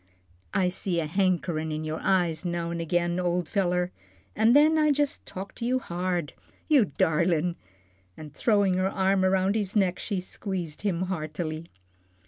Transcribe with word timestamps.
"I 0.55 0.69
see 0.69 0.99
a 0.99 1.05
hankerin' 1.05 1.71
in 1.71 1.83
your 1.83 1.99
eyes 2.01 2.43
now 2.43 2.71
an' 2.71 2.81
agin, 2.81 3.19
ole 3.19 3.43
feller, 3.43 3.91
an' 4.35 4.53
then 4.53 4.75
I 4.79 4.89
jus' 4.89 5.19
talk 5.27 5.53
to 5.57 5.63
you 5.65 5.77
hard. 5.77 6.33
You 6.67 6.85
darlin'!" 6.97 7.55
and 8.17 8.33
throwing 8.33 8.73
her 8.77 8.89
arm 8.89 9.23
around 9.23 9.53
his 9.53 9.75
neck, 9.75 9.99
she 9.99 10.19
squeezed 10.19 10.81
him 10.81 11.03
heartily. 11.03 11.67